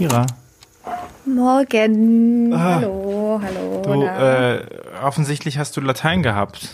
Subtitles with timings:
[0.00, 0.24] Kira.
[1.26, 2.54] Morgen.
[2.54, 2.76] Ah.
[2.76, 3.82] Hallo, hallo.
[3.84, 4.64] Du, äh,
[5.04, 6.70] offensichtlich hast du Latein gehabt.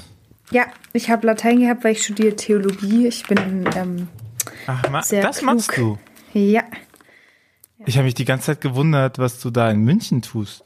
[0.53, 3.09] ja, ich habe Latein gehabt, weil ich studiere Theologie.
[3.09, 4.07] Ich bin, ähm,
[4.69, 5.55] Ach, ma Sehr das klug.
[5.55, 5.99] machst du.
[6.35, 6.63] ja.
[7.85, 10.63] Ich habe mich die ganze Zeit gewundert, was du da in München tust.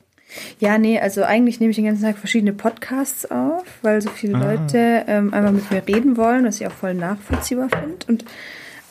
[0.58, 4.36] Ja, nee, also eigentlich nehme ich den ganzen Tag verschiedene Podcasts auf, weil so viele
[4.36, 4.52] Ah.
[4.52, 8.04] Leute ähm, einmal mit mir reden wollen, was ich auch voll nachvollziehbar finde.
[8.06, 8.26] Und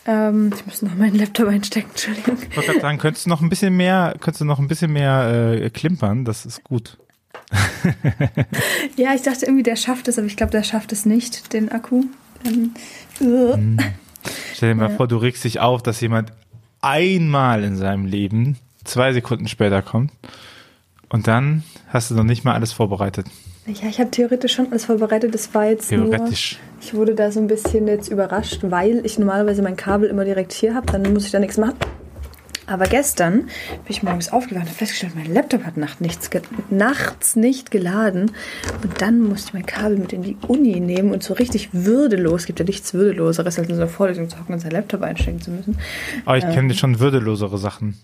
[0.05, 2.38] ähm, ich muss noch meinen Laptop einstecken, Entschuldigung.
[2.49, 4.91] Ich wollte gerade sagen, könntest du noch ein bisschen mehr, könntest du noch ein bisschen
[4.91, 6.98] mehr äh, klimpern, das ist gut.
[8.95, 11.71] Ja, ich dachte irgendwie, der schafft es, aber ich glaube, der schafft es nicht, den
[11.71, 12.04] Akku.
[12.45, 12.73] Ähm,
[13.21, 13.81] äh.
[14.54, 14.95] Stell dir mal Ja.
[14.98, 16.34] vor, du regst dich auf, dass jemand
[16.81, 20.12] einmal in seinem Leben zwei Sekunden später kommt
[21.09, 23.26] und dann hast du noch nicht mal alles vorbereitet.
[23.73, 25.33] Ja, ich habe theoretisch schon alles vorbereitet.
[25.33, 26.59] Das war jetzt Theoretisch.
[26.59, 26.81] nur.
[26.81, 30.53] Ich wurde da so ein bisschen jetzt überrascht, weil ich normalerweise mein Kabel immer direkt
[30.53, 30.91] hier habe.
[30.91, 31.77] Dann muss ich da nichts machen.
[32.65, 33.49] Aber gestern bin
[33.87, 36.29] ich morgens aufgewacht und habe festgestellt, mein Laptop hat nacht nichts
[36.70, 38.31] nachts nicht geladen.
[38.84, 42.45] Und dann musste ich mein Kabel mit in die Uni nehmen und so richtig würdelos,
[42.45, 45.41] gibt ja nichts würdeloseres, als in so einer Vorlesung zu hocken und sein Laptop einstecken
[45.41, 45.79] zu müssen.
[46.26, 47.98] Aber ich kenne schon würdelosere Sachen.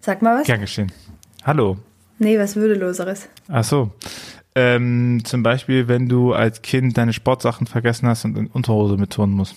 [0.00, 0.46] Sag mal was?
[0.46, 0.90] Gern geschehen.
[1.44, 1.76] Hallo.
[2.18, 3.28] Nee, was würdeloseres.
[3.48, 3.92] Ach so.
[4.54, 9.34] Ähm, zum Beispiel, wenn du als Kind deine Sportsachen vergessen hast und in Unterhose mitturnen
[9.34, 9.56] musst.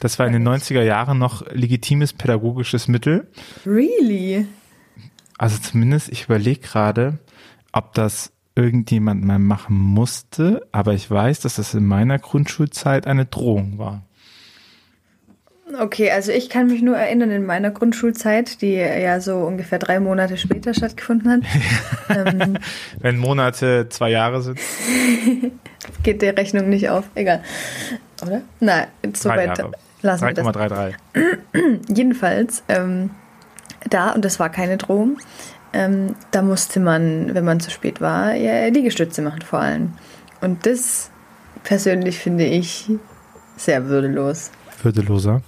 [0.00, 3.28] Das war in den 90er Jahren noch legitimes pädagogisches Mittel.
[3.64, 4.46] Really?
[5.38, 7.18] Also zumindest, ich überlege gerade,
[7.72, 13.26] ob das irgendjemand mal machen musste, aber ich weiß, dass das in meiner Grundschulzeit eine
[13.26, 14.05] Drohung war.
[15.80, 19.98] Okay, also ich kann mich nur erinnern in meiner Grundschulzeit, die ja so ungefähr drei
[19.98, 21.42] Monate später stattgefunden
[22.08, 22.36] hat.
[22.36, 22.58] ähm,
[23.00, 24.60] Wenn Monate zwei Jahre sind.
[26.04, 27.04] geht die Rechnung nicht auf.
[27.16, 27.42] Egal.
[28.22, 28.42] Oder?
[28.60, 29.72] Nein, so Drei weit Jahre.
[30.02, 30.46] lassen wir das.
[30.46, 30.94] 3,33.
[31.94, 33.10] Jedenfalls, ähm,
[33.90, 35.18] da, und das war keine Drohung,
[35.72, 39.94] ähm, da musste man, wenn man zu spät war, ja, Liegestütze machen vor allem.
[40.40, 41.10] Und das
[41.64, 42.88] persönlich finde ich
[43.56, 44.52] sehr würdelos.
[44.82, 45.42] Würdeloser.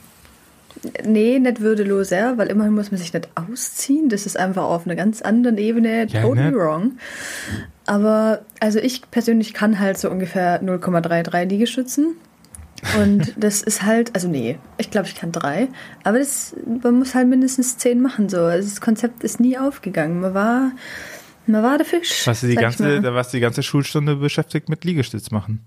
[1.04, 4.08] Nee, nicht würdeloser, weil immerhin muss man sich nicht ausziehen.
[4.08, 6.56] Das ist einfach auf einer ganz anderen Ebene Ja, totally ne?
[6.56, 6.92] wrong.
[7.86, 12.16] Aber also ich persönlich kann halt so ungefähr 0,33 Liegestützen.
[13.00, 15.68] Und das ist halt, also nee, ich glaube, ich kann drei.
[16.04, 18.28] Aber das, man muss halt mindestens zehn machen.
[18.28, 18.42] So.
[18.42, 20.20] Also das Konzept ist nie aufgegangen.
[20.20, 20.72] Man war,
[21.46, 22.26] man war der Fisch.
[22.26, 25.64] Was die sag ich ganze, da warst du die ganze Schulstunde beschäftigt mit Liegestütz machen.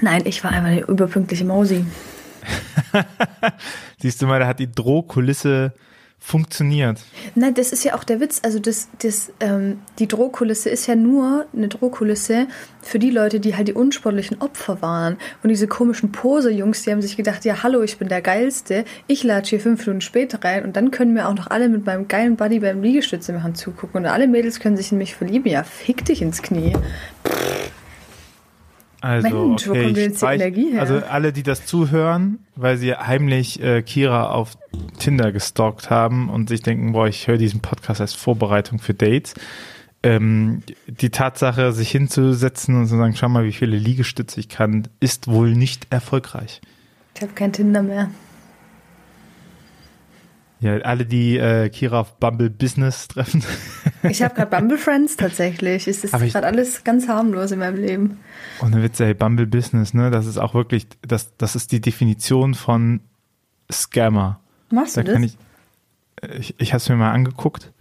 [0.00, 1.84] Nein, ich war einfach eine überpünktliche Mausi.
[3.98, 5.72] Siehst du mal, da hat die Drohkulisse
[6.20, 7.00] funktioniert.
[7.34, 8.40] Nein, das ist ja auch der Witz.
[8.44, 12.46] Also das, das, ähm, die Drohkulisse ist ja nur eine Drohkulisse
[12.82, 15.16] für die Leute, die halt die unsportlichen Opfer waren.
[15.42, 18.84] Und diese komischen Pose-Jungs, die haben sich gedacht, ja hallo, ich bin der Geilste.
[19.06, 21.86] Ich latsche hier fünf Minuten später rein und dann können mir auch noch alle mit
[21.86, 24.02] meinem geilen Buddy beim Liegestütze machen zugucken.
[24.02, 25.50] Und alle Mädels können sich in mich verlieben.
[25.50, 26.74] Ja, fick dich ins Knie.
[29.00, 30.80] Also, Mensch, wo okay, kommt denn jetzt die Energie her?
[30.80, 34.56] Also alle, die das zuhören, weil sie heimlich äh, Kira auf
[34.98, 39.34] Tinder gestalkt haben und sich denken, boah, ich höre diesen Podcast als Vorbereitung für Dates.
[40.02, 44.88] Ähm, die Tatsache, sich hinzusetzen und zu sagen, schau mal, wie viele Liegestütze ich kann,
[44.98, 46.60] ist wohl nicht erfolgreich.
[47.14, 48.10] Ich habe kein Tinder mehr.
[50.60, 53.42] Ja, alle, die äh, Kira auf Bumble Business treffen.
[54.02, 55.88] Ich habe gerade Bumble Friends tatsächlich.
[55.88, 58.20] Es ist gerade alles ganz harmlos in meinem Leben.
[58.60, 60.10] Und dann Witz, ey, Bumble Business, ne?
[60.10, 63.00] Das ist auch wirklich, das, das ist die Definition von
[63.72, 64.40] Scammer.
[64.70, 65.22] Machst Da du das?
[65.22, 65.38] ich,
[66.22, 67.72] äh, ich, ich habe es mir mal angeguckt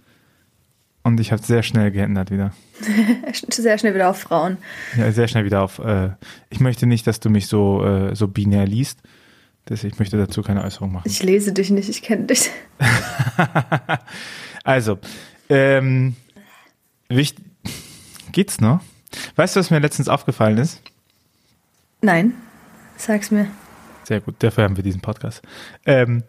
[1.03, 2.53] und ich habe sehr schnell geändert wieder.
[3.49, 4.57] Sehr schnell wieder auf Frauen.
[4.97, 5.79] Ja, sehr schnell wieder auf.
[5.79, 6.11] Äh,
[6.49, 8.99] ich möchte nicht, dass du mich so äh, so binär liest.
[9.69, 11.07] Deswegen ich möchte dazu keine Äußerung machen.
[11.07, 12.49] Ich lese dich nicht, ich kenne dich.
[14.63, 14.99] Also,
[15.49, 16.15] ähm,
[17.07, 17.43] wichtig,
[18.31, 18.81] geht's noch?
[19.35, 20.81] Weißt du, was mir letztens aufgefallen ist?
[22.01, 22.33] Nein,
[22.97, 23.47] sag's mir.
[24.03, 25.41] Sehr gut, dafür haben wir diesen Podcast.
[25.85, 26.23] Ähm,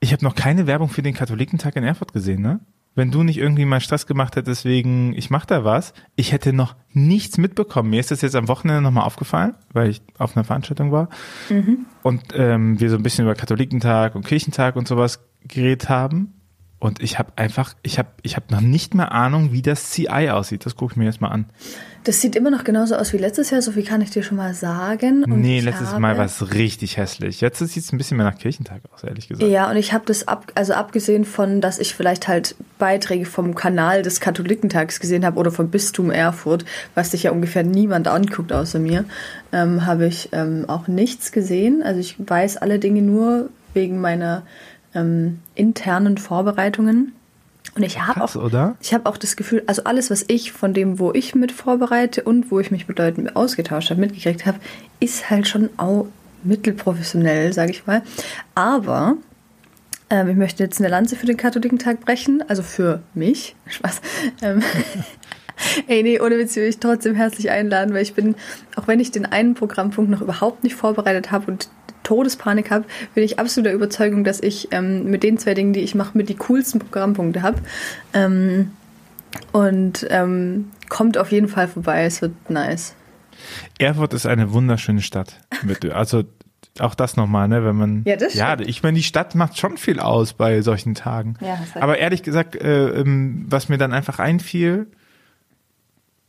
[0.00, 2.60] ich habe noch keine Werbung für den Katholikentag in Erfurt gesehen, ne?
[2.98, 6.52] Wenn du nicht irgendwie mal Stress gemacht hättest wegen, ich mach da was, ich hätte
[6.52, 7.90] noch nichts mitbekommen.
[7.90, 11.08] Mir ist das jetzt am Wochenende nochmal aufgefallen, weil ich auf einer Veranstaltung war
[12.02, 16.37] und ähm, wir so ein bisschen über Katholikentag und Kirchentag und sowas geredet haben.
[16.80, 20.30] Und ich habe einfach, ich habe ich hab noch nicht mehr Ahnung, wie das CI
[20.30, 20.64] aussieht.
[20.64, 21.46] Das gucke ich mir jetzt mal an.
[22.04, 24.36] Das sieht immer noch genauso aus wie letztes Jahr, so viel kann ich dir schon
[24.36, 25.24] mal sagen.
[25.24, 27.40] Und nee, letztes Mal war es richtig hässlich.
[27.40, 29.50] Jetzt sieht es ein bisschen mehr nach Kirchentag aus, ehrlich gesagt.
[29.50, 33.56] Ja, und ich habe das ab, also abgesehen von, dass ich vielleicht halt Beiträge vom
[33.56, 36.64] Kanal des Katholikentags gesehen habe oder vom Bistum Erfurt,
[36.94, 39.04] was sich ja ungefähr niemand anguckt außer mir,
[39.52, 41.82] ähm, habe ich ähm, auch nichts gesehen.
[41.82, 44.44] Also ich weiß alle Dinge nur wegen meiner
[44.94, 47.12] ähm, internen Vorbereitungen.
[47.74, 48.76] Und ich habe auch, oder?
[48.80, 52.22] ich habe auch das Gefühl, also alles, was ich von dem, wo ich mit vorbereite
[52.22, 54.58] und wo ich mich mit Leuten ausgetauscht habe, mitgekriegt habe,
[55.00, 56.06] ist halt schon auch
[56.42, 58.02] mittelprofessionell, sage ich mal.
[58.54, 59.16] Aber
[60.10, 63.54] ähm, ich möchte jetzt eine Lanze für den Katholikentag brechen, also für mich.
[63.68, 64.00] Spaß.
[64.42, 64.62] Ähm,
[65.88, 68.36] Ey, nee, ohne Witz, will ich trotzdem herzlich einladen, weil ich bin,
[68.76, 71.68] auch wenn ich den einen Programmpunkt noch überhaupt nicht vorbereitet habe und
[72.08, 75.80] Todespanik habe, bin ich absolut der Überzeugung, dass ich ähm, mit den zwei Dingen, die
[75.80, 77.58] ich mache, mit die coolsten Programmpunkte habe.
[78.14, 78.70] Ähm,
[79.52, 82.94] und ähm, kommt auf jeden Fall vorbei, es wird nice.
[83.78, 85.38] Erfurt ist eine wunderschöne Stadt.
[85.92, 86.24] Also
[86.80, 88.02] auch das nochmal, ne, wenn man.
[88.06, 91.34] Ja, das Ja, ich meine, die Stadt macht schon viel aus bei solchen Tagen.
[91.40, 94.86] Ja, das Aber ehrlich gesagt, äh, ähm, was mir dann einfach einfiel,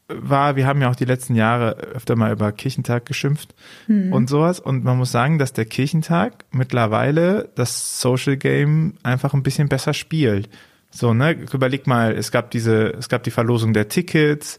[0.09, 3.53] war, wir haben ja auch die letzten Jahre öfter mal über Kirchentag geschimpft
[3.87, 4.11] Mhm.
[4.11, 4.59] und sowas.
[4.59, 9.93] Und man muss sagen, dass der Kirchentag mittlerweile das Social Game einfach ein bisschen besser
[9.93, 10.49] spielt.
[10.91, 14.57] So, ne, überleg mal, es gab diese, es gab die Verlosung der Tickets,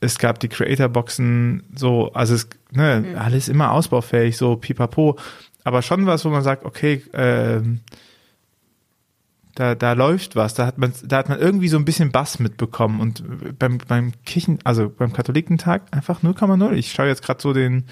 [0.00, 5.16] es gab die Creator-Boxen, so, also es, ne, alles immer ausbaufähig, so pipapo.
[5.64, 7.80] Aber schon was, wo man sagt, okay, ähm,
[9.54, 12.38] da, da läuft was, da hat man, da hat man irgendwie so ein bisschen Bass
[12.38, 13.22] mitbekommen und
[13.58, 16.72] beim, beim Kirchen, also beim Katholikentag einfach 0,0.
[16.72, 17.84] Ich schaue jetzt gerade so den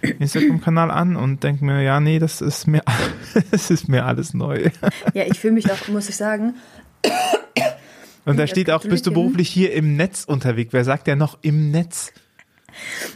[0.00, 2.82] Instagram-Kanal an und denke mir, ja, nee, das ist mir,
[3.50, 4.70] das ist mir alles neu.
[5.14, 6.54] Ja, ich fühle mich auch, muss ich sagen,
[8.24, 10.72] Und da steht auch, bist du beruflich hier im Netz unterwegs?
[10.72, 12.12] Wer sagt ja noch im Netz?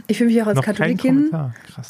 [0.07, 1.31] Ich fühle mich auch als noch Katholikin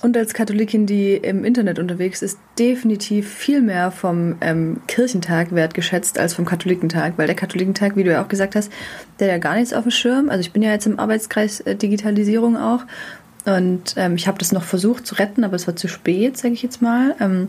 [0.02, 6.18] und als Katholikin, die im Internet unterwegs ist, definitiv viel mehr vom ähm, Kirchentag wertgeschätzt
[6.18, 8.72] als vom Katholikentag, weil der Katholikentag, wie du ja auch gesagt hast,
[9.18, 10.28] der hat ja gar nichts auf dem Schirm.
[10.28, 12.84] Also ich bin ja jetzt im Arbeitskreis äh, Digitalisierung auch
[13.44, 16.54] und ähm, ich habe das noch versucht zu retten, aber es war zu spät, sage
[16.54, 17.14] ich jetzt mal.
[17.20, 17.48] Ähm,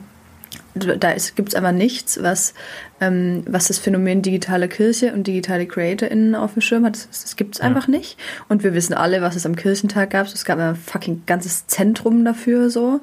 [0.78, 2.54] da gibt es einfach nichts, was,
[3.02, 6.96] ähm, was das Phänomen digitale Kirche und digitale CreatorInnen auf dem Schirm hat.
[6.96, 8.18] Das, das gibt es einfach nicht.
[8.50, 10.28] Und wir wissen alle, was es am Kirchentag gab.
[10.28, 13.02] Es gab ein fucking ganzes Zentrum dafür so.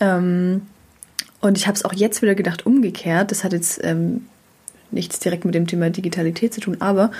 [0.00, 0.62] Ähm,
[1.40, 3.30] und ich habe es auch jetzt wieder gedacht, umgekehrt.
[3.30, 4.26] Das hat jetzt ähm,
[4.90, 7.10] nichts direkt mit dem Thema Digitalität zu tun, aber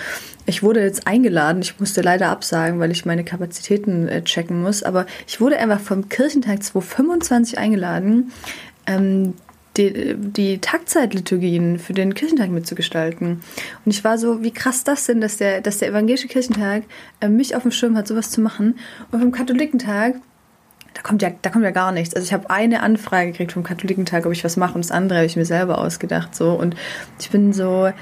[0.46, 1.62] ich wurde jetzt eingeladen.
[1.62, 4.82] Ich musste leider absagen, weil ich meine Kapazitäten äh, checken muss.
[4.82, 8.32] Aber ich wurde einfach vom Kirchentag 2025 eingeladen,
[8.86, 9.34] ähm,
[9.78, 13.40] die, die Taktzeitliturgien für den Kirchentag mitzugestalten.
[13.84, 16.82] Und ich war so, wie krass das denn, dass der, dass der evangelische Kirchentag
[17.20, 18.78] äh, mich auf dem Schirm hat, sowas zu machen.
[19.10, 20.16] Und vom Katholikentag
[20.94, 22.14] da kommt ja, da kommt ja gar nichts.
[22.14, 25.18] Also ich habe eine Anfrage gekriegt vom Katholikentag, ob ich was mache, und das andere
[25.18, 26.34] habe ich mir selber ausgedacht.
[26.34, 26.74] So und
[27.20, 27.92] ich bin so,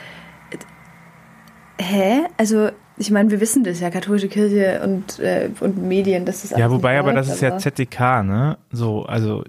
[1.78, 2.20] hä?
[2.38, 6.56] Also ich meine, wir wissen das ja, katholische Kirche und äh, und Medien, das Ja,
[6.56, 8.56] alles wobei, aber das ist ja ZDK, ne?
[8.70, 9.44] So, also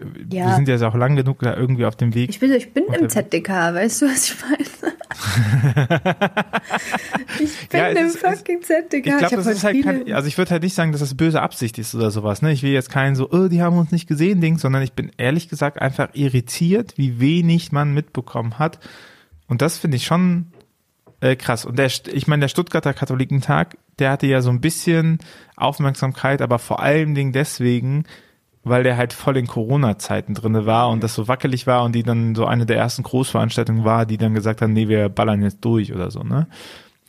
[0.00, 0.54] wir Ja.
[0.56, 2.30] sind ja auch lang genug da irgendwie auf dem Weg.
[2.30, 3.08] Ich bin, ich bin im.
[3.08, 4.94] ZDK, weißt du, was ich meine?
[7.40, 9.06] ich bin Ja, im ist- fucking ZDK.
[9.06, 11.40] Ich glaube, das ist halt kein, also ich würde halt nicht sagen, dass das böse
[11.42, 12.52] Absicht ist oder sowas, ne?
[12.52, 15.10] Ich will jetzt keinen so, oh, die haben uns nicht gesehen, Ding, sondern ich bin
[15.16, 18.78] ehrlich gesagt einfach irritiert, wie wenig man mitbekommen hat.
[19.48, 20.46] Und das finde ich schon
[21.20, 21.64] äh, krass.
[21.64, 25.18] Und der, ich meine, der Stuttgarter Katholikentag, der hatte ja so ein bisschen
[25.56, 28.04] Aufmerksamkeit, aber vor allen Dingen deswegen,
[28.62, 32.02] weil der halt voll in Corona-Zeiten drinne war und das so wackelig war und die
[32.02, 35.64] dann so eine der ersten Großveranstaltungen war, die dann gesagt haben, nee, wir ballern jetzt
[35.64, 36.46] durch oder so, ne?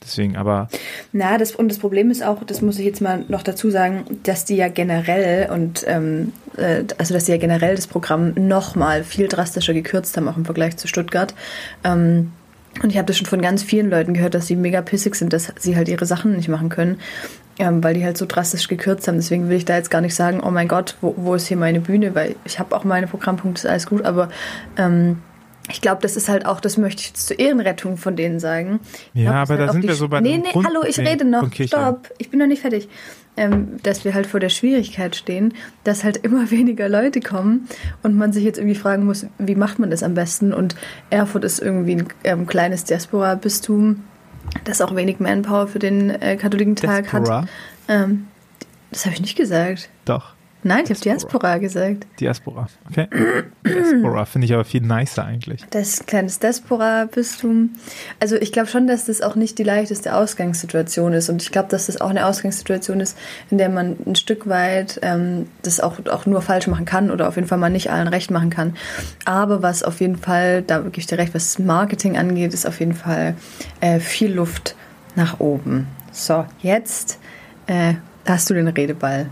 [0.04, 0.68] Deswegen, aber
[1.12, 4.06] Na, das, und das Problem ist auch, das muss ich jetzt mal noch dazu sagen,
[4.24, 9.04] dass die ja generell und ähm, äh, also dass die ja generell das Programm nochmal
[9.04, 11.36] viel drastischer gekürzt haben, auch im Vergleich zu Stuttgart.
[11.84, 12.32] Ähm,
[12.82, 15.34] und ich habe das schon von ganz vielen Leuten gehört, dass sie mega pissig sind,
[15.34, 16.98] dass sie halt ihre Sachen nicht machen können,
[17.60, 19.16] ähm, weil die halt so drastisch gekürzt haben.
[19.18, 21.58] Deswegen will ich da jetzt gar nicht sagen, oh mein Gott, wo, wo ist hier
[21.58, 24.30] meine Bühne, weil ich habe auch meine Programmpunkte, ist alles gut, aber
[24.78, 25.18] ähm,
[25.70, 28.80] ich glaube, das ist halt auch, das möchte ich jetzt zur Ehrenrettung von denen sagen.
[29.14, 31.00] Ja, glaub, aber da halt auch sind wir so bei Nee, nee, Grund- hallo, ich
[31.00, 31.50] rede noch.
[31.54, 32.90] Stopp, ich bin noch nicht fertig.
[33.38, 35.54] Ähm, dass wir halt vor der Schwierigkeit stehen,
[35.86, 37.70] dass halt immer weniger Leute kommen
[38.04, 40.52] und man sich jetzt irgendwie fragen muss, wie macht man das am besten?
[40.54, 40.76] Und
[41.10, 44.04] Erfurt ist irgendwie ein ähm, kleines Diaspora-Bistum,
[44.64, 47.48] das auch wenig Manpower für den äh, Katholikentag hat.
[47.88, 48.28] Ähm,
[48.92, 49.90] das habe ich nicht gesagt.
[50.06, 51.58] Doch, Nein, ich habe Diaspora.
[51.58, 52.06] Gesagt.
[52.20, 52.68] Diaspora.
[52.90, 53.08] Okay.
[53.66, 55.66] Diaspora finde ich aber viel nicer eigentlich.
[55.72, 57.72] Das kleines Diaspora-Bistum.
[58.20, 61.30] Also ich glaube schon, dass das auch nicht die leichteste Ausgangssituation ist.
[61.30, 63.18] Und ich glaube, dass das auch eine Ausgangssituation ist,
[63.50, 67.28] in der man ein Stück weit ähm, das auch, auch nur falsch machen kann oder
[67.28, 68.76] auf jeden Fall mal nicht allen recht machen kann.
[69.26, 72.80] Aber was auf jeden Fall, da gebe ich dir recht, was Marketing angeht, ist auf
[72.80, 73.36] jeden Fall
[73.80, 74.76] äh, viel Luft
[75.16, 75.88] nach oben.
[76.12, 77.20] So, jetzt
[77.68, 77.96] äh,
[78.28, 79.28] hast du den Redeball.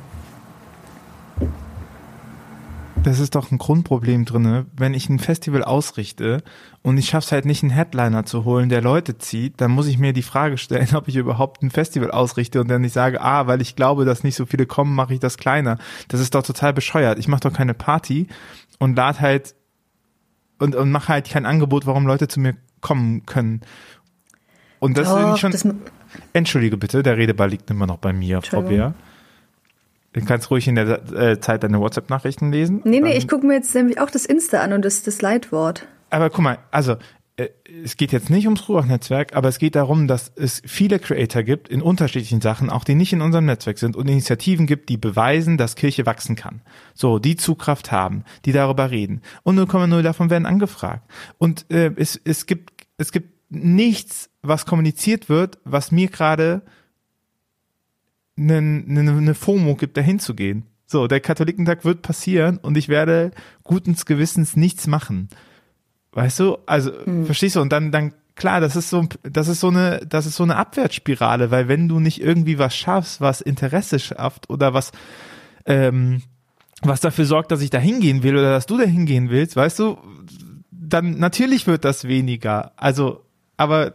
[3.04, 6.44] Das ist doch ein Grundproblem drinne, wenn ich ein Festival ausrichte
[6.82, 9.98] und ich schaff's halt nicht, einen Headliner zu holen, der Leute zieht, dann muss ich
[9.98, 13.48] mir die Frage stellen, ob ich überhaupt ein Festival ausrichte und dann nicht sage, ah,
[13.48, 15.78] weil ich glaube, dass nicht so viele kommen, mache ich das kleiner.
[16.10, 17.20] Das ist doch total bescheuert.
[17.20, 18.28] Ich mache doch keine Party
[18.80, 19.56] und lad halt
[20.60, 23.62] und, und mache halt kein Angebot, warum Leute zu mir kommen können.
[24.80, 25.52] Und das Doch, ist schon.
[25.52, 25.68] das-
[26.34, 28.94] Entschuldige bitte, der Redeball liegt immer noch bei mir, Frau Bär.
[30.14, 32.82] Du kannst ruhig in der äh, Zeit deine WhatsApp-Nachrichten lesen.
[32.84, 35.88] Nee, nee, ich gucke mir jetzt nämlich auch das Insta an und das, das Leitwort.
[36.10, 36.96] Aber guck mal, also
[37.38, 37.50] äh,
[37.84, 41.70] es geht jetzt nicht ums Ruach-Netzwerk, aber es geht darum, dass es viele Creator gibt
[41.70, 45.58] in unterschiedlichen Sachen, auch die nicht in unserem Netzwerk sind und Initiativen gibt, die beweisen,
[45.58, 46.62] dass Kirche wachsen kann.
[46.96, 49.22] So, die Zugkraft haben, die darüber reden.
[49.44, 51.04] Und 0,0 davon werden angefragt.
[51.38, 56.62] Und äh, es, es gibt es gibt nichts, was kommuniziert wird, was mir gerade
[58.40, 60.66] eine, eine, eine FOMO gibt, dahin zu gehen.
[60.86, 63.32] So, der Katholikentag wird passieren und ich werde
[63.64, 65.30] gutens Gewissens nichts machen.
[66.14, 66.58] Weißt du?
[66.66, 66.92] Also,
[67.26, 67.62] verstehst du?
[67.62, 70.56] Und dann, dann, klar, das ist so, das ist so eine, das ist so eine
[70.56, 74.92] Abwärtsspirale, weil wenn du nicht irgendwie was schaffst, was Interesse schafft oder was,
[75.66, 76.24] ähm,
[76.82, 79.78] was dafür sorgt, dass ich da hingehen will oder dass du da hingehen willst, weißt
[79.78, 79.98] du,
[80.72, 82.72] dann natürlich wird das weniger.
[82.78, 83.26] Also,
[83.58, 83.94] aber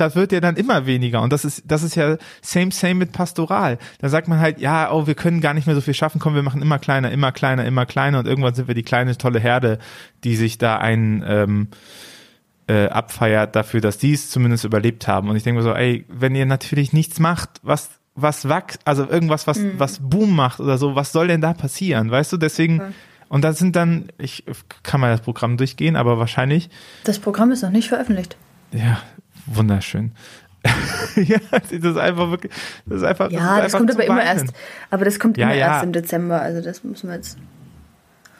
[0.00, 3.12] das wird ja dann immer weniger und das ist das ist ja same same mit
[3.12, 3.78] Pastoral.
[4.00, 6.34] Da sagt man halt, ja, oh, wir können gar nicht mehr so viel schaffen, komm,
[6.34, 9.40] wir machen immer kleiner, immer kleiner, immer kleiner und irgendwann sind wir die kleine tolle
[9.40, 9.78] Herde,
[10.24, 11.68] die sich da ein ähm,
[12.68, 15.28] äh, abfeiert dafür, dass die es zumindest überlebt haben.
[15.28, 19.08] Und ich denke mir so, ey, wenn ihr natürlich nichts macht, was was wächst, also
[19.08, 22.36] irgendwas, was was Boom macht oder so, was soll denn da passieren, weißt du?
[22.36, 22.94] Deswegen
[23.28, 24.44] und das sind dann, ich
[24.82, 26.70] kann mal das Programm durchgehen, aber wahrscheinlich
[27.04, 28.36] Das Programm ist noch nicht veröffentlicht.
[28.72, 29.00] ja,
[29.52, 30.12] wunderschön.
[31.16, 32.52] ja, das ist einfach wirklich,
[32.86, 33.30] das ist einfach.
[33.30, 34.46] Ja, ist das einfach kommt aber immer erst.
[34.90, 35.66] Aber das kommt Ja, immer ja.
[35.74, 36.40] erst im Dezember.
[36.42, 37.38] Also das müssen wir jetzt.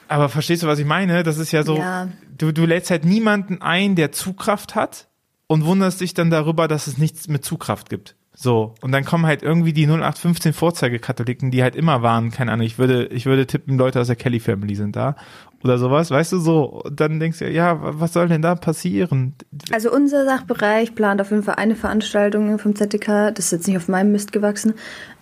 [0.08, 1.22] Aber verstehst du, was ich meine?
[1.22, 2.08] Das ist ja so, Ja.
[2.36, 5.06] du, du lädst halt niemanden ein, der Zugkraft hat
[5.46, 8.16] und wunderst dich dann darüber, dass es nichts mit Zugkraft gibt.
[8.40, 8.75] So.
[8.83, 12.78] Und dann kommen halt irgendwie die 0815 Vorzeigekatholiken, die halt immer waren, keine Ahnung, ich
[12.78, 15.16] würde, ich würde tippen, Leute aus der Kelly Family sind da.
[15.64, 16.83] Oder sowas, weißt du so.
[16.85, 19.35] Und dann denkst du, ja, was soll denn da passieren?
[19.73, 23.35] Also unser Sachbereich plant auf jeden Fall eine Veranstaltung vom ZDK.
[23.35, 24.75] Das ist jetzt nicht auf meinem Mist gewachsen.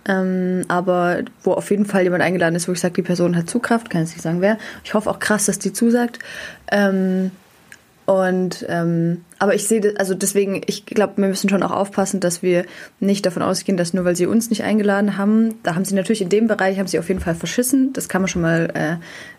[0.06, 3.48] Ähm, aber wo auf jeden Fall jemand eingeladen ist, wo ich sage, die Person hat
[3.48, 4.58] Zugkraft, kann jetzt nicht sagen wer.
[4.84, 6.18] Ich hoffe auch krass, dass die zusagt.
[6.70, 7.30] Ähm,
[8.06, 12.40] und ähm, aber ich sehe, also deswegen, ich glaube, wir müssen schon auch aufpassen, dass
[12.40, 12.64] wir
[13.00, 16.22] nicht davon ausgehen, dass nur weil sie uns nicht eingeladen haben, da haben sie natürlich
[16.22, 17.92] in dem Bereich haben sie auf jeden Fall verschissen.
[17.92, 18.96] Das kann man schon mal, äh,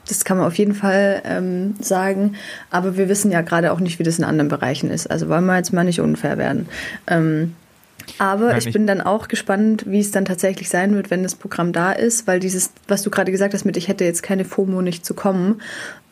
[0.08, 2.36] das kann man auf jeden Fall ähm, sagen.
[2.70, 5.10] Aber wir wissen ja gerade auch nicht, wie das in anderen Bereichen ist.
[5.10, 6.68] Also wollen wir jetzt mal nicht unfair werden.
[7.08, 7.54] Ähm,
[8.20, 11.24] aber Nein, ich ich- bin dann auch gespannt, wie es dann tatsächlich sein wird, wenn
[11.24, 14.24] das Programm da ist, weil dieses, was du gerade gesagt hast, mit ich hätte jetzt
[14.24, 15.62] keine FOMO nicht zu kommen,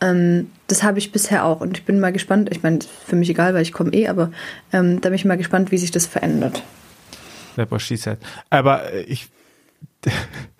[0.00, 1.60] ähm, das habe ich bisher auch.
[1.60, 4.30] Und ich bin mal gespannt, ich meine, für mich egal, weil ich komme eh, aber
[4.72, 6.62] ähm, da bin ich mal gespannt, wie sich das verändert.
[8.50, 9.28] Aber äh, ich,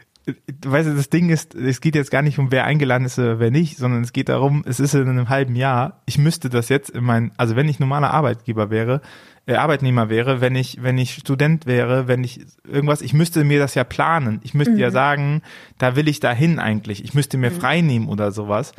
[0.65, 3.39] weißt du, das Ding ist, es geht jetzt gar nicht um wer eingeladen ist oder
[3.39, 6.69] wer nicht, sondern es geht darum, es ist in einem halben Jahr, ich müsste das
[6.69, 9.03] jetzt in mein, also wenn ich normaler Arbeitgeber wäre,
[9.47, 13.61] äh, Arbeitnehmer wäre, wenn ich, wenn ich Student wäre, wenn ich irgendwas, ich müsste mir
[13.61, 14.41] das ja planen.
[14.43, 15.43] Ich müsste ja sagen,
[15.79, 17.05] da will ich dahin eigentlich.
[17.05, 18.73] Ich müsste mir frei nehmen oder sowas.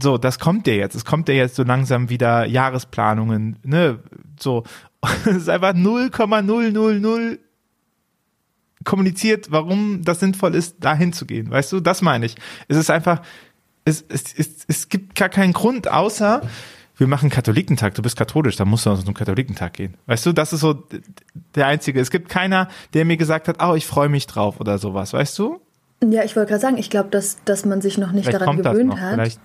[0.00, 0.94] So, das kommt ja jetzt.
[0.94, 3.98] Es kommt ja jetzt so langsam wieder Jahresplanungen, ne,
[4.38, 4.62] so.
[5.26, 7.43] Es ist einfach 0,000
[8.84, 11.50] kommuniziert, warum das sinnvoll ist, dahin zu gehen.
[11.50, 12.36] Weißt du, das meine ich.
[12.68, 13.22] Es ist einfach,
[13.84, 16.42] es, es, es, es gibt gar keinen Grund, außer
[16.96, 19.94] wir machen Katholikentag, du bist katholisch, dann musst du zum Katholikentag gehen.
[20.06, 20.84] Weißt du, das ist so
[21.54, 22.00] der einzige.
[22.00, 25.38] Es gibt keiner, der mir gesagt hat, oh, ich freue mich drauf oder sowas, weißt
[25.38, 25.60] du?
[26.08, 28.58] Ja, ich wollte gerade sagen, ich glaube, dass, dass man sich noch nicht Vielleicht daran
[28.58, 29.00] gewöhnt noch.
[29.00, 29.14] hat.
[29.14, 29.40] Vielleicht,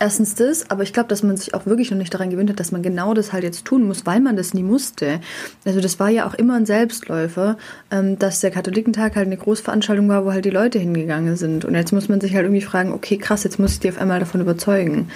[0.00, 2.58] Erstens das, aber ich glaube, dass man sich auch wirklich noch nicht daran gewöhnt hat,
[2.58, 5.20] dass man genau das halt jetzt tun muss, weil man das nie musste.
[5.64, 7.56] Also das war ja auch immer ein Selbstläufer,
[7.90, 11.64] ähm, dass der Katholikentag halt eine Großveranstaltung war, wo halt die Leute hingegangen sind.
[11.64, 13.98] Und jetzt muss man sich halt irgendwie fragen, okay, krass, jetzt muss ich die auf
[13.98, 15.10] einmal davon überzeugen.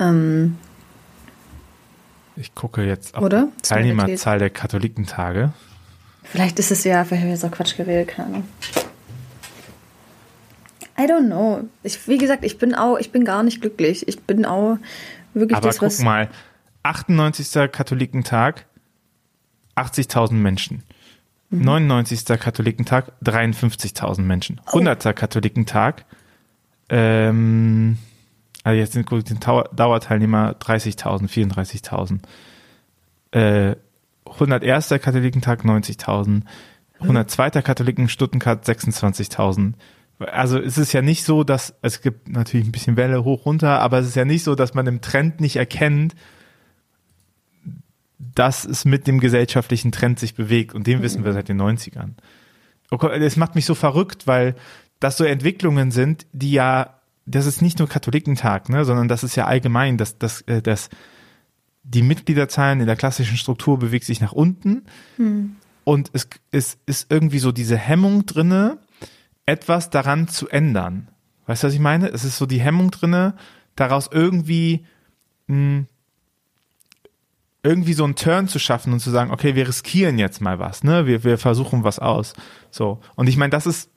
[0.00, 0.56] Ähm,
[2.36, 5.52] ich gucke jetzt auf die Teilnehmerzahl der Katholikentage.
[6.24, 8.44] vielleicht ist es ja, vielleicht habe ich jetzt auch Quatsch geredet, keine Ahnung.
[10.98, 11.68] I don't know.
[11.82, 14.06] Ich, wie gesagt, ich bin auch, ich bin gar nicht glücklich.
[14.06, 14.78] Ich bin auch
[15.34, 16.28] wirklich Aber das, guck mal,
[16.84, 17.70] 98.
[17.72, 18.66] Katholikentag,
[19.76, 20.82] 80.000 Menschen.
[21.50, 21.62] Mhm.
[21.62, 22.24] 99.
[22.38, 24.60] Katholikentag, 53.000 Menschen.
[24.66, 24.78] Oh.
[24.78, 25.14] 100.
[25.16, 26.04] Katholikentag,
[26.88, 27.98] ähm,
[28.62, 32.20] also jetzt sind den Dauer- Dauerteilnehmer 30.000, 34.000.
[33.32, 33.76] Äh,
[34.26, 34.88] 101.
[35.00, 36.42] Katholikentag, 90.000.
[37.00, 37.62] 102.
[37.62, 39.74] Katholiken Stuttgart, 26.000.
[40.24, 43.80] Also es ist ja nicht so, dass es gibt natürlich ein bisschen Welle hoch runter,
[43.80, 46.14] aber es ist ja nicht so, dass man im Trend nicht erkennt,
[48.34, 52.12] dass es mit dem gesellschaftlichen Trend sich bewegt und den wissen wir seit den 90ern.
[53.18, 54.54] Es macht mich so verrückt, weil
[55.00, 59.36] das so Entwicklungen sind, die ja, das ist nicht nur Katholikentag, ne, sondern das ist
[59.36, 60.90] ja allgemein, dass, dass, äh, dass
[61.82, 64.84] die Mitgliederzahlen in der klassischen Struktur bewegt sich nach unten
[65.16, 65.56] hm.
[65.84, 68.78] und es, es ist irgendwie so diese Hemmung drinne,
[69.46, 71.08] etwas daran zu ändern.
[71.46, 72.08] Weißt du, was ich meine?
[72.08, 73.34] Es ist so die Hemmung drinne,
[73.76, 74.86] daraus irgendwie
[75.46, 75.86] mh, hm,
[77.64, 80.84] irgendwie so einen Turn zu schaffen und zu sagen, okay, wir riskieren jetzt mal was,
[80.84, 81.06] ne?
[81.06, 82.34] Wir, wir versuchen was aus.
[82.70, 83.00] So.
[83.16, 83.90] Und ich meine, das ist,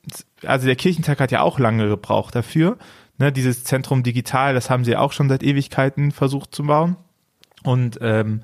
[0.45, 2.77] also der Kirchentag hat ja auch lange gebraucht dafür.
[3.17, 3.33] Ne?
[3.33, 6.95] Dieses Zentrum digital, das haben sie auch schon seit Ewigkeiten versucht zu bauen.
[7.63, 8.41] Und ähm,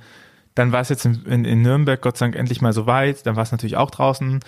[0.56, 3.26] dann war es jetzt in, in, in Nürnberg Gott sei Dank endlich mal so weit.
[3.26, 4.42] Dann war es natürlich auch draußen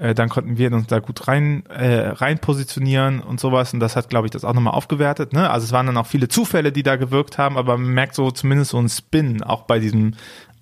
[0.00, 3.74] äh, dann konnten wir uns da gut rein, äh, rein positionieren und sowas.
[3.74, 5.34] Und das hat, glaube ich, das auch nochmal aufgewertet.
[5.34, 5.50] Ne?
[5.50, 8.30] Also es waren dann auch viele Zufälle, die da gewirkt haben, aber man merkt so
[8.30, 10.14] zumindest so ein Spin auch bei diesem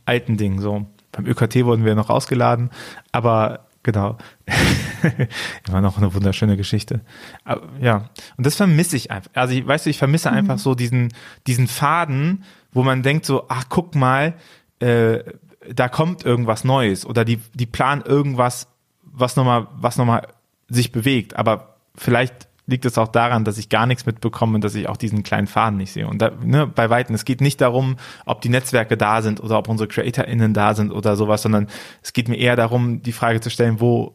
[0.05, 0.61] alten Ding.
[0.61, 2.71] So beim ÖKT wurden wir noch ausgeladen,
[3.13, 4.19] aber genau.
[5.69, 7.01] Immer noch eine wunderschöne Geschichte.
[7.45, 9.31] Aber, ja, und das vermisse ich einfach.
[9.35, 10.37] Also ich weißt du, ich vermisse mhm.
[10.37, 11.13] einfach so diesen,
[11.47, 12.43] diesen Faden,
[12.73, 14.35] wo man denkt so, ach guck mal,
[14.81, 15.21] äh,
[15.73, 18.67] da kommt irgendwas Neues oder die, die planen irgendwas
[19.19, 20.29] was nochmal, was nochmal
[20.69, 21.37] sich bewegt.
[21.37, 24.99] Aber vielleicht liegt es auch daran, dass ich gar nichts mitbekomme und dass ich auch
[24.99, 26.07] diesen kleinen Faden nicht sehe.
[26.07, 27.97] Und da, ne, bei Weitem, es geht nicht darum,
[28.27, 31.69] ob die Netzwerke da sind oder ob unsere CreatorInnen da sind oder sowas, sondern
[32.03, 34.15] es geht mir eher darum, die Frage zu stellen, wo,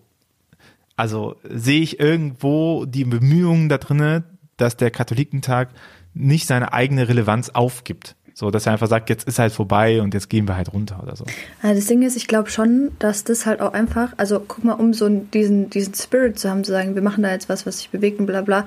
[0.96, 4.24] also sehe ich irgendwo die Bemühungen da drinnen,
[4.58, 5.70] dass der Katholikentag
[6.14, 8.16] nicht seine eigene Relevanz aufgibt.
[8.36, 11.00] So, dass er einfach sagt, jetzt ist halt vorbei und jetzt gehen wir halt runter
[11.04, 11.24] oder so.
[11.62, 14.74] Also das Ding ist, ich glaube schon, dass das halt auch einfach, also guck mal,
[14.74, 17.78] um so diesen, diesen Spirit zu haben, zu sagen, wir machen da jetzt was, was
[17.78, 18.66] sich bewegt und bla bla,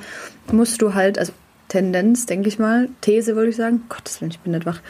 [0.53, 1.33] musst du halt, also
[1.69, 4.81] Tendenz, denke ich mal, These würde ich sagen, Gottes Willen, ich bin nicht wach,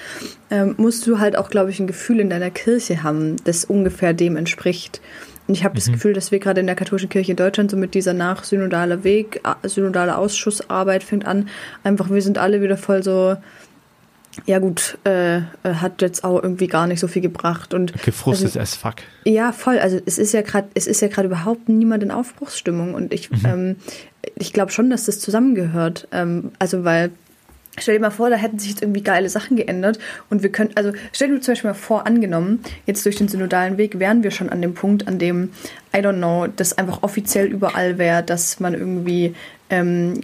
[0.50, 4.12] ähm, musst du halt auch, glaube ich, ein Gefühl in deiner Kirche haben, das ungefähr
[4.12, 5.00] dem entspricht.
[5.48, 5.76] Und ich habe mhm.
[5.76, 9.04] das Gefühl, dass wir gerade in der katholischen Kirche in Deutschland so mit dieser nachsynodale
[9.04, 11.48] Weg, synodale Ausschussarbeit fängt an,
[11.82, 13.36] einfach wir sind alle wieder voll so,
[14.44, 18.60] ja gut, äh, hat jetzt auch irgendwie gar nicht so viel gebracht und gefrustet also,
[18.60, 18.96] as fuck.
[19.24, 19.78] Ja, voll.
[19.78, 23.30] Also es ist ja gerade, es ist ja gerade überhaupt niemand in Aufbruchsstimmung und ich,
[23.30, 23.40] mhm.
[23.46, 23.76] ähm,
[24.36, 26.08] ich glaube schon, dass das zusammengehört.
[26.12, 27.10] Ähm, also weil
[27.78, 29.98] Stell dir mal vor, da hätten sich jetzt irgendwie geile Sachen geändert
[30.30, 33.76] und wir können, also stell dir zum Beispiel mal vor, angenommen, jetzt durch den synodalen
[33.76, 35.50] Weg wären wir schon an dem Punkt, an dem,
[35.94, 39.34] I don't know, das einfach offiziell überall wäre, dass man irgendwie
[39.68, 40.20] ähm,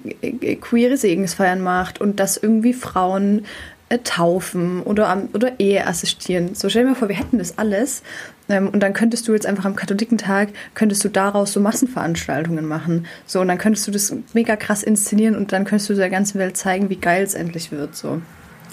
[0.62, 6.55] queere Segensfeiern macht und dass irgendwie Frauen äh, taufen oder, oder Ehe assistieren.
[6.55, 8.03] So stell dir mal vor, wir hätten das alles
[8.49, 13.07] ähm, und dann könntest du jetzt einfach am Katholikentag, könntest du daraus so Massenveranstaltungen machen.
[13.27, 16.39] So und dann könntest du das mega krass inszenieren und dann könntest du der ganzen
[16.39, 17.97] Welt zeigen, wie geil es endlich wird.
[17.97, 18.21] So.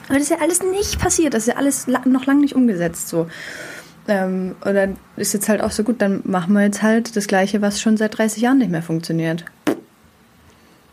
[0.07, 3.09] Aber das ist ja alles nicht passiert, das ist ja alles noch lange nicht umgesetzt.
[3.09, 3.27] So.
[4.07, 7.27] Ähm, und dann ist jetzt halt auch so gut, dann machen wir jetzt halt das
[7.27, 9.45] Gleiche, was schon seit 30 Jahren nicht mehr funktioniert.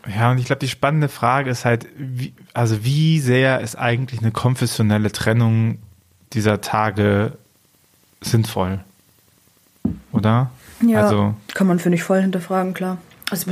[0.07, 4.21] Ja, und ich glaube, die spannende Frage ist halt, wie, also wie sehr ist eigentlich
[4.21, 5.79] eine konfessionelle Trennung
[6.33, 7.33] dieser Tage
[8.21, 8.79] sinnvoll?
[10.11, 10.49] Oder?
[10.81, 12.97] Ja, also, kann man, finde ich, voll hinterfragen, klar.
[13.29, 13.51] Also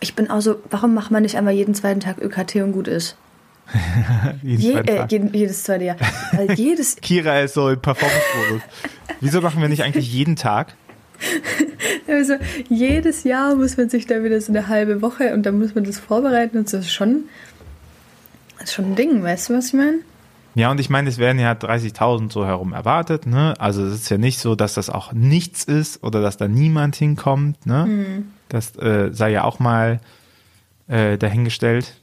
[0.00, 2.86] ich bin auch so, warum macht man nicht einmal jeden zweiten Tag ÖKT und gut
[2.86, 3.16] ist?
[4.42, 5.96] Je, äh, jeden, jedes zweite Jahr.
[6.32, 8.62] Weil jedes Kira ist so im Performance-Modus.
[9.20, 10.74] Wieso machen wir nicht eigentlich jeden Tag?
[12.08, 12.34] Also
[12.68, 15.84] jedes Jahr muss man sich da wieder so eine halbe Woche und dann muss man
[15.84, 17.24] das vorbereiten und das ist schon,
[18.58, 19.98] das ist schon ein Ding, weißt du, was ich meine?
[20.54, 23.54] Ja, und ich meine, es werden ja 30.000 so herum erwartet, ne?
[23.58, 26.96] Also es ist ja nicht so, dass das auch nichts ist oder dass da niemand
[26.96, 27.86] hinkommt, ne?
[27.86, 28.30] Mhm.
[28.48, 30.00] Das äh, sei ja auch mal
[30.88, 31.94] äh, dahingestellt.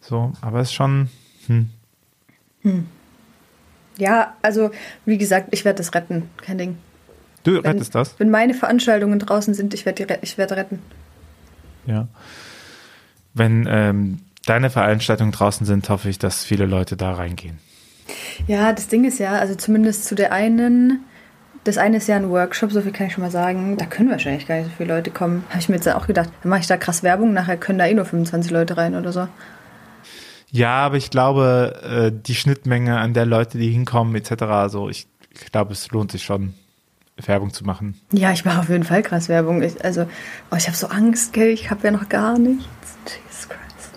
[0.00, 1.08] So, aber es ist schon.
[1.46, 1.70] Hm.
[2.62, 2.86] Hm.
[3.96, 4.70] Ja, also
[5.04, 6.76] wie gesagt, ich werde das retten, kein Ding.
[7.46, 8.18] Du wenn, rettest das?
[8.18, 10.80] Wenn meine Veranstaltungen draußen sind, ich werde ich werd retten.
[11.86, 12.08] Ja.
[13.34, 17.58] Wenn ähm, deine Veranstaltungen draußen sind, hoffe ich, dass viele Leute da reingehen.
[18.48, 21.04] Ja, das Ding ist ja, also zumindest zu der einen,
[21.62, 23.76] das eine ist ja ein Workshop, so viel kann ich schon mal sagen.
[23.76, 25.44] Da können wahrscheinlich gar nicht so viele Leute kommen.
[25.50, 27.86] Habe ich mir jetzt auch gedacht, dann mache ich da krass Werbung, nachher können da
[27.86, 29.28] eh nur 25 Leute rein oder so.
[30.50, 35.06] Ja, aber ich glaube, äh, die Schnittmenge an der Leute, die hinkommen, etc., also ich,
[35.32, 36.54] ich glaube, es lohnt sich schon.
[37.16, 37.98] Werbung zu machen.
[38.12, 39.62] Ja, ich mache auf jeden Fall krass Werbung.
[39.62, 40.06] Ich, also,
[40.50, 41.48] oh, ich habe so Angst, gell?
[41.48, 42.66] Ich habe ja noch gar nichts.
[43.04, 43.90] Jesus Christ.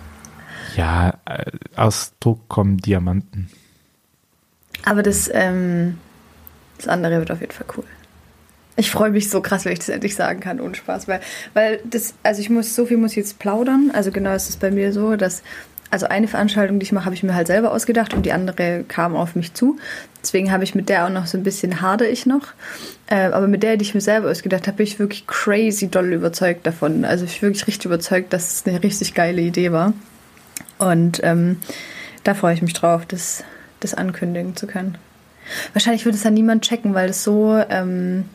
[0.75, 3.49] Ja, äh, aus Druck kommen Diamanten.
[4.85, 5.97] Aber das, ähm,
[6.77, 7.83] das andere wird auf jeden Fall cool.
[8.77, 11.19] Ich freue mich so krass, wenn ich das endlich sagen kann, ohne Spaß, weil,
[11.53, 13.91] weil das, also ich muss, so viel muss ich jetzt plaudern.
[13.93, 15.43] Also genau ist es bei mir so, dass,
[15.91, 18.83] also eine Veranstaltung, die ich mache, habe ich mir halt selber ausgedacht und die andere
[18.87, 19.77] kam auf mich zu.
[20.21, 22.47] Deswegen habe ich mit der auch noch so ein bisschen hader ich noch.
[23.07, 26.13] Äh, aber mit der, die ich mir selber ausgedacht habe, bin ich wirklich crazy doll
[26.13, 27.05] überzeugt davon.
[27.05, 29.93] Also ich bin wirklich richtig überzeugt, dass es eine richtig geile Idee war.
[30.77, 31.57] Und ähm,
[32.23, 33.43] da freue ich mich drauf, das,
[33.79, 34.97] das ankündigen zu können.
[35.73, 38.25] Wahrscheinlich wird es dann niemand checken, weil das so, ähm,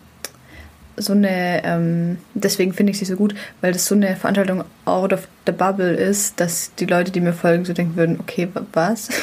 [0.97, 5.13] so eine, ähm, deswegen finde ich sie so gut, weil das so eine Veranstaltung out
[5.13, 9.09] of the bubble ist, dass die Leute, die mir folgen, so denken würden, okay, was?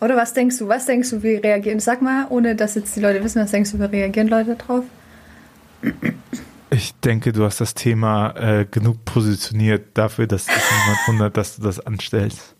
[0.00, 1.80] Oder was denkst du, was denkst du, wie reagieren?
[1.80, 4.84] Sag mal, ohne dass jetzt die Leute wissen, was denkst du, wie reagieren Leute drauf?
[6.70, 11.56] Ich denke, du hast das Thema äh, genug positioniert dafür, dass sich niemand wundert, dass
[11.56, 12.54] du das anstellst.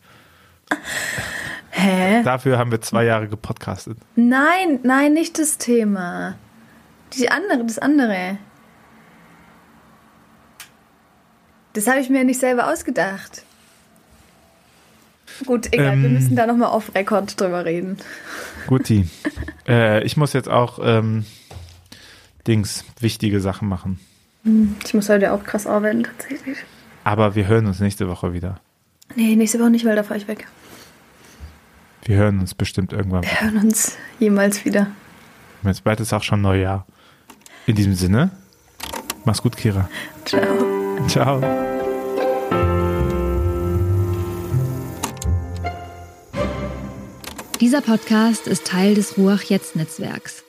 [1.78, 2.22] Hä?
[2.22, 3.98] Dafür haben wir zwei Jahre gepodcastet.
[4.14, 6.36] Nein, nein, nicht das Thema.
[7.12, 8.38] Die andere, das andere.
[11.74, 13.44] Das habe ich mir nicht selber ausgedacht.
[15.44, 17.98] Gut, egal, ähm, wir müssen da nochmal auf Rekord drüber reden.
[18.68, 19.06] Guti.
[19.68, 21.26] äh, ich muss jetzt auch ähm,
[22.46, 24.00] Dings, wichtige Sachen machen.
[24.44, 26.56] Hm, ich muss heute auch krass arbeiten, tatsächlich.
[27.04, 28.60] Aber wir hören uns nächste Woche wieder.
[29.14, 30.46] Nee, nächste Woche nicht, weil da fahre ich weg.
[32.06, 33.24] Wir hören uns bestimmt irgendwann.
[33.24, 34.86] Wir hören uns jemals wieder.
[35.64, 36.86] Jetzt bald ist auch schon Neujahr.
[37.66, 38.30] In diesem Sinne,
[39.24, 39.88] mach's gut, Kira.
[40.24, 41.08] Ciao.
[41.08, 41.40] Ciao.
[47.60, 50.45] Dieser Podcast ist Teil des Ruach Jetzt Netzwerks.